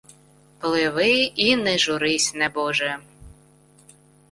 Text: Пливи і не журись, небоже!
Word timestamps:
Пливи 0.59 1.11
і 1.35 1.55
не 1.55 1.77
журись, 1.77 2.33
небоже! 2.33 2.99